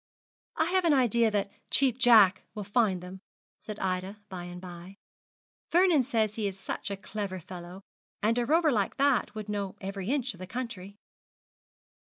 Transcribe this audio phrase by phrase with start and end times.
[0.55, 3.21] 'I have an idea that Cheap Jack will find them,'
[3.59, 4.95] said Ida by and by.
[5.69, 7.81] 'Vernon says he is such a clever fellow;
[8.23, 10.95] and a rover like that would know every inch of the country.'